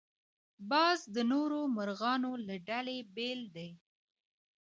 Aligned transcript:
باز 0.69 0.99
د 1.15 1.17
نورو 1.31 1.59
مرغانو 1.77 2.31
له 2.47 2.55
ډلې 2.69 2.97
بېل 3.15 3.41
دی 3.55 3.69